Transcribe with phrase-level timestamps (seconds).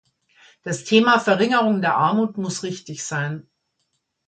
[0.63, 3.47] Das Thema Verringerung der Armut muss richtig sein.